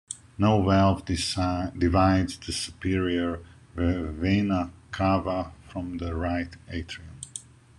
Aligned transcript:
No 0.35 0.63
valve 0.65 1.05
divides 1.05 2.35
the 2.39 2.51
superior 2.51 3.39
vena 3.75 4.73
cava 4.91 5.51
from 5.69 5.99
the 5.99 6.15
right 6.15 6.49
atrium. 6.71 7.19